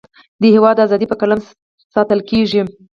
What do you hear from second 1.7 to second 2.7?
ساتلکیږی